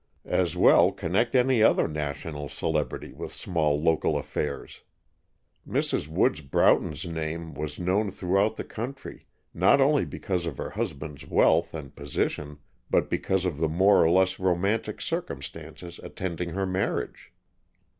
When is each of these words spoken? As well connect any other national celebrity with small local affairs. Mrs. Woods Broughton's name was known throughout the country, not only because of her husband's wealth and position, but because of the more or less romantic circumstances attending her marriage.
As 0.25 0.57
well 0.57 0.91
connect 0.91 1.35
any 1.35 1.61
other 1.61 1.87
national 1.87 2.49
celebrity 2.49 3.13
with 3.13 3.31
small 3.31 3.79
local 3.79 4.17
affairs. 4.17 4.81
Mrs. 5.69 6.07
Woods 6.07 6.41
Broughton's 6.41 7.05
name 7.05 7.53
was 7.53 7.77
known 7.77 8.09
throughout 8.09 8.55
the 8.55 8.63
country, 8.63 9.27
not 9.53 9.79
only 9.79 10.03
because 10.05 10.47
of 10.47 10.57
her 10.57 10.71
husband's 10.71 11.27
wealth 11.27 11.75
and 11.75 11.95
position, 11.95 12.57
but 12.89 13.11
because 13.11 13.45
of 13.45 13.59
the 13.59 13.69
more 13.69 14.03
or 14.03 14.09
less 14.09 14.39
romantic 14.39 15.01
circumstances 15.01 15.99
attending 16.01 16.49
her 16.49 16.65
marriage. 16.65 17.31